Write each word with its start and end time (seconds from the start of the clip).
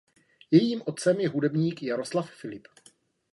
Jejím 0.51 0.81
otcem 0.85 1.19
je 1.19 1.29
hudebník 1.29 1.83
Jaroslav 1.83 2.29
Filip. 2.29 2.67